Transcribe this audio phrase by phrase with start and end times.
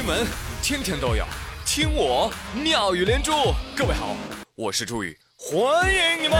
[0.00, 0.26] 新闻
[0.62, 1.22] 天天都有，
[1.66, 3.32] 听我妙语连珠。
[3.76, 4.16] 各位好，
[4.54, 5.60] 我是朱宇，欢
[5.94, 6.38] 迎你们。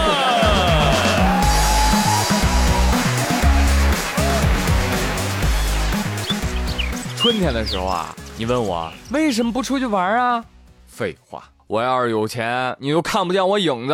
[7.15, 10.43] 春天的时候啊，你问我为什么不出去玩啊？
[10.87, 13.93] 废话，我要是有钱，你都看不见我影子。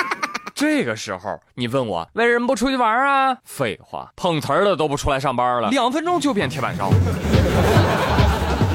[0.56, 3.36] 这个时候你问我为什么不出去玩啊？
[3.44, 6.90] 废话，碰瓷儿的都不出来上班了，两分钟就变铁板烧。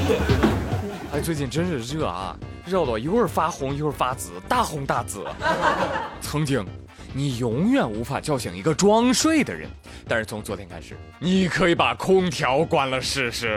[1.12, 5.24] 哎，最近真是热啊，热到一会儿发红一会儿发紫，大红大紫。
[6.20, 6.64] 曾经，
[7.12, 9.68] 你永远无法叫醒一个装睡的人，
[10.06, 13.56] 但是从昨天开始，你可以把空调关了试试。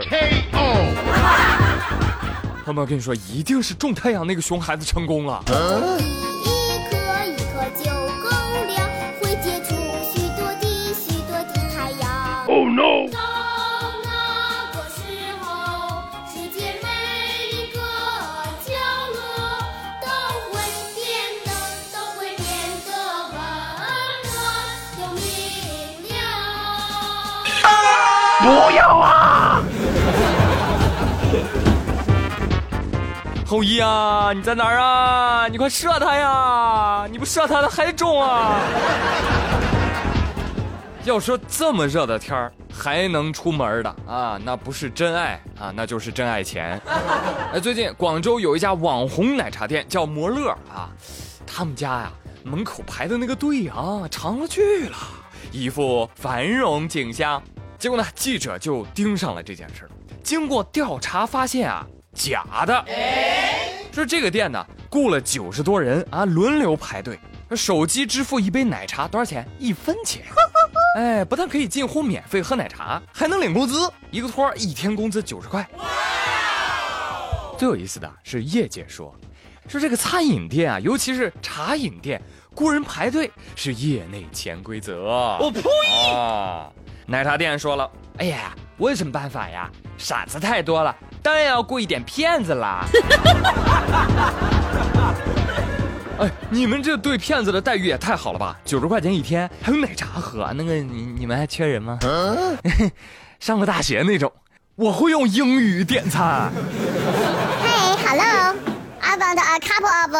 [2.63, 5.43] 朋友们，我跟你说，一定是种太阳那个熊孩子成功了。
[12.47, 13.07] Oh no！
[28.51, 29.63] 不要啊！
[33.47, 35.47] 后羿啊，你在哪儿啊？
[35.47, 37.07] 你快射他呀！
[37.09, 38.59] 你不射他，他还中啊！
[41.05, 46.79] 要说这么热的天儿还能出门的啊，那不是真爱啊，那就是真爱钱。
[47.53, 50.89] 哎，最近广州有一家网红奶茶店叫摩乐啊，
[51.47, 52.11] 他们家呀
[52.43, 54.97] 门口排的那个队啊长了去了，
[55.53, 57.41] 一副繁荣景象。
[57.81, 59.89] 结果呢，记者就盯上了这件事儿。
[60.21, 62.85] 经过调查发现啊，假的。
[63.91, 67.19] 说这个店呢雇了九十多人啊，轮流排队，
[67.55, 69.43] 手机支付一杯奶茶多少钱？
[69.57, 70.21] 一分钱。
[70.95, 75.67] 哎，不但可以近乎免费喝奶茶，还能领工资，一个托一天工资九十块。
[77.57, 79.11] 最有意思的是，业界说，
[79.67, 82.21] 说这个餐饮店啊，尤其是茶饮店，
[82.53, 85.37] 雇人排队是业内潜规则。
[85.39, 85.61] 我呸！
[86.13, 86.71] 啊，
[87.05, 89.69] 奶茶店说了，哎呀，我有什么办法呀？
[89.97, 92.85] 傻子太多了，当然要雇一点骗子啦。
[96.19, 98.55] 哎，你们这对骗子的待遇也太好了吧！
[98.63, 100.51] 九十块钱一天，还有奶茶喝。
[100.53, 101.97] 那个，你你们还缺人吗？
[103.39, 104.31] 上过大学那种，
[104.75, 106.51] 我会用英语点餐。
[107.63, 108.55] Hey, hello.
[109.01, 110.15] I want a cup of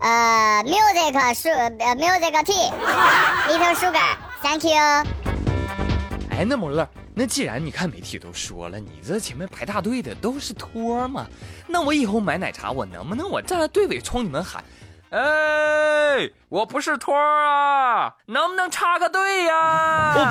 [0.00, 2.70] uh music su uh, music tea,
[3.48, 4.16] little sugar.
[4.40, 5.29] Thank you.
[6.40, 11.26] 还，那么乐，那既然你看媒体都说了，你这前面排大队的都是托嘛，
[11.66, 14.64] 那我以后买奶茶，我能不能我站在队尾冲你们喊？
[15.10, 20.14] 哎，我不是托啊，能不能插个队呀？
[20.16, 20.24] 我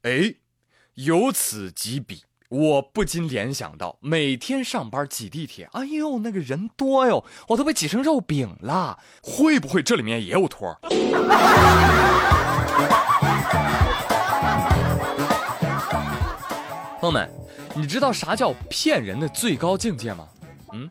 [0.00, 0.08] 呸！
[0.32, 0.34] 哎，
[0.94, 8.98] 由此及彼，我不禁联想到，每天上班挤地铁，哎呦，那个人多哟，我都被挤成肉饼了。
[9.22, 10.74] 会不会这里面也有托？
[17.00, 17.30] 朋友们，
[17.74, 20.26] 你知道啥叫骗人的最高境界吗？
[20.72, 20.88] 嗯，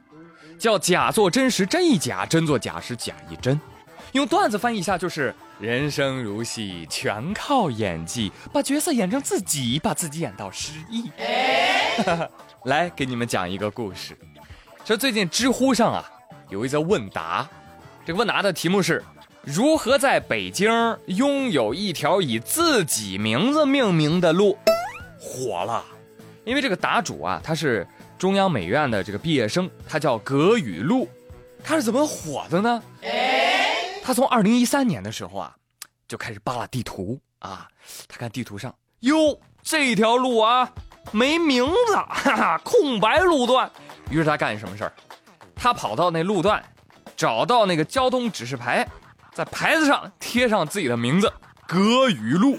[0.60, 3.60] 叫假作真时真亦假，真作假时假亦真。
[4.12, 11.10] 用段子翻译一下就是：人生如戏，全靠演技，把角色演成自己，把自己演到失忆。
[12.66, 14.16] 来给你们讲一个故事。
[14.86, 16.08] 说最近知乎上啊
[16.50, 17.50] 有一则问答，
[18.06, 19.04] 这个问答的题目是：
[19.44, 20.70] 如何在北京
[21.08, 24.56] 拥有一条以自己名字命名的路？
[25.20, 25.84] 火了，
[26.46, 27.86] 因为这个答主啊他是
[28.20, 31.08] 中央美院的这个毕业生，他叫葛雨露。
[31.64, 32.84] 他是怎么火的呢？
[34.08, 35.54] 他从二零一三年的时候啊，
[36.08, 37.68] 就开始扒拉地图啊，
[38.08, 40.72] 他看地图上，哟，这条路啊
[41.12, 43.70] 没名字，哈哈，空白路段。
[44.10, 44.94] 于是他干什么事儿？
[45.54, 46.64] 他跑到那路段，
[47.18, 48.88] 找到那个交通指示牌，
[49.34, 51.30] 在牌子上贴上自己的名字——
[51.68, 52.58] 葛雨露。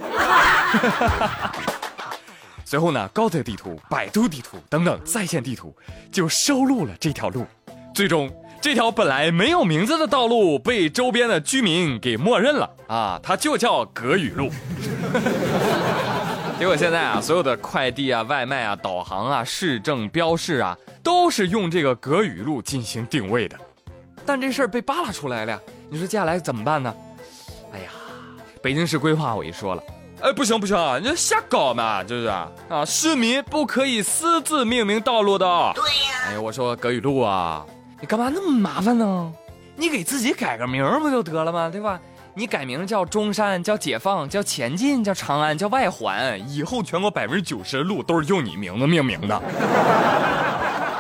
[2.63, 5.75] 随后呢，高德地图、百度地图等等在线地图
[6.13, 7.47] 就收录了这条路。
[7.95, 14.51] 最终，这条本来没有名字的道路被周边的居民给默认了啊，它就叫葛雨路。
[16.59, 23.57] 结果现在啊，所有的快递啊、外卖啊、导航啊、市政标示啊，都是用这个葛雨路进行定位的。
[24.27, 26.93] 但这事儿被扒拉出来了呀，你说接下来怎么办呢？
[27.73, 27.91] 哎呀，
[28.61, 29.83] 北京市规划委说了。
[30.21, 32.51] 哎，不行不行，你这瞎搞嘛，就是啊，
[32.85, 35.47] 市民不可以私自命名道路的。
[35.77, 36.25] 对呀。
[36.27, 37.65] 哎呀，我说葛雨路啊，
[38.01, 39.33] 你干嘛那么麻烦呢？
[39.77, 41.69] 你给自己改个名不就得了吗？
[41.71, 42.01] 对吧？
[42.35, 49.35] 你改名叫中山，叫解放，叫前进，叫长安，叫外环，以后全国百分之九十的路都是用你名字命名的，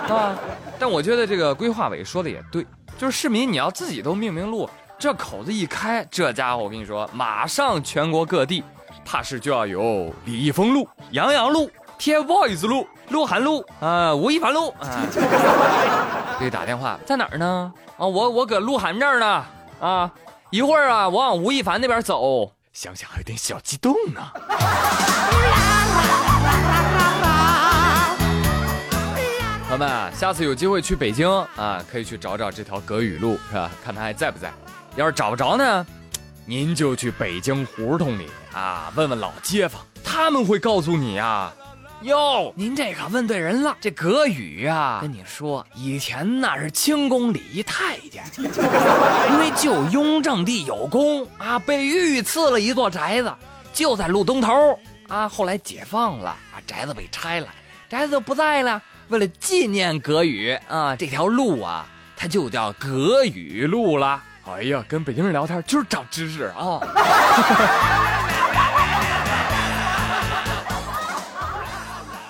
[0.08, 0.36] 啊！
[0.80, 2.66] 但我觉得这个规划委说的也对，
[2.96, 4.68] 就是市民你要自己都命名路，
[4.98, 8.64] 这口子一开，这家伙我跟你说，马上全国各地，
[9.04, 14.86] 怕是就要有李易峰路、杨洋路、TFBOYS 路、鹿晗路啊、吴亦凡路啊。
[16.38, 17.72] 给打电话在哪儿呢？
[17.96, 19.44] 啊，我我搁鹿晗这儿呢
[19.80, 20.10] 啊。
[20.50, 24.20] 一会儿啊，我往吴亦凡那边走，想想还有点小激动呢。
[29.64, 33.70] 朋友们啊，下次有机会去北京啊，可以去找找这条葛雨路，是吧？
[33.84, 34.50] 看他还在不在。
[34.96, 35.86] 要是找不着呢，
[36.46, 41.52] 您就去北京胡同里啊，问问老街坊，他们会告诉你啊。
[42.02, 43.76] 哟，您这可问对人了。
[43.80, 53.34] 这葛宇啊，跟你说，以前那是清宫里一太监， 因为救雍正帝有功啊，被御赐了一座宅子，
[53.72, 54.78] 就在路东头
[55.08, 55.28] 啊。
[55.28, 57.48] 后来解放了啊，宅子被拆了，
[57.88, 58.80] 宅子就不在了。
[59.08, 61.84] 为了纪念葛宇啊，这条路啊，
[62.16, 64.22] 它就叫葛宇路了。
[64.46, 66.78] 哎呀，跟北京人聊天就是长知识啊。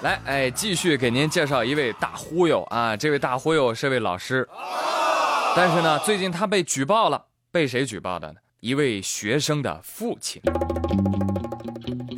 [0.03, 2.97] 来，哎，继续给您介绍一位大忽悠啊！
[2.97, 4.49] 这位大忽悠是位老师，
[5.57, 8.35] 但是呢，最近他被举报了，被谁举报的呢？
[8.61, 10.41] 一位学生的父亲。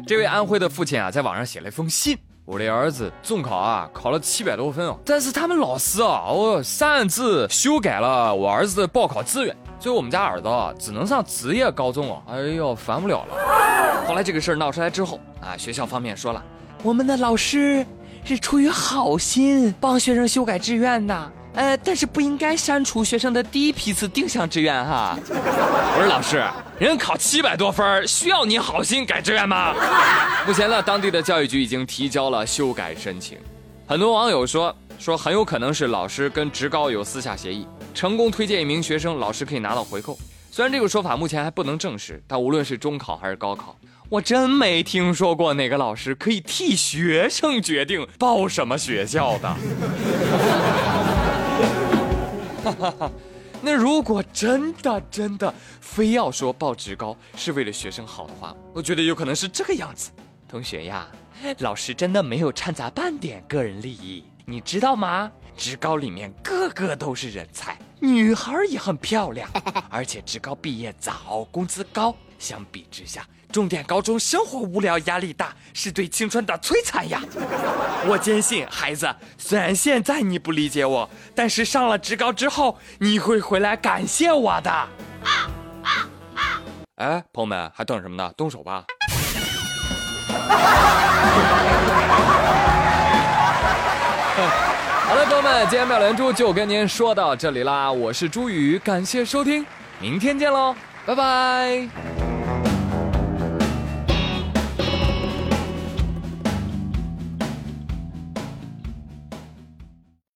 [0.07, 12.23] 这位安徽的父亲啊，在网上写了一封信：我的儿子中考啊，考了七百多分哦，但是他们老师啊，哦，擅自修改了我儿子的报考志愿，所以我们家儿子啊，只能上职业高中哦。
[12.29, 14.05] 哎呦，烦不了了。
[14.07, 16.45] 后来这个事儿闹出来之后啊，学校方面说了。
[16.83, 17.85] 我们的老师
[18.25, 25.19] 是出于好心帮学生修改志愿的，呃，但是不应该删除学生的第一批次定向志愿哈。
[25.29, 26.43] 我说老师，
[26.79, 29.75] 人考七百多分，需要你好心改志愿吗？
[30.47, 33.37] 目前呢，当地的教育局已经提交了修改申请。
[33.87, 40.19] 很多网友说说很有可能是老师跟职高有私下协议，成功推荐一名学生，老师可以拿到回扣。
[40.51, 43.77] 虽然这个说法目前还不能证实，但无论是中考还是高考。
[44.11, 49.57] 我真没听说过哪个老师可以替学生决定报什么学校的。
[53.63, 60.11] 那如果真的真的非要说报职高是为了学生好的话，我觉得有可能是这个样子。
[60.49, 61.07] 同学呀，
[61.61, 65.31] 老师真的没有掺杂半点个人利益，你知道吗？
[65.57, 69.49] 职高里面个个都是人才，女孩也很漂亮，
[69.89, 72.13] 而且职高毕业早，工资高。
[72.41, 77.21] 相比之下，重点高中生活无聊，压力大，是对青春的摧残呀！
[78.07, 84.89] 我坚信，孩子，虽然现在你不理解我，但是上了职高之后，你会回来感谢我的。
[86.97, 88.33] 哎，朋友们，还等什么呢？
[88.37, 88.85] 动手吧！
[95.07, 99.67] 好了，朋友们，今天妙连珠就跟您说到这里啦，我是朱宇，感谢收听，
[99.99, 100.75] 明天见喽，
[101.05, 102.10] 拜拜。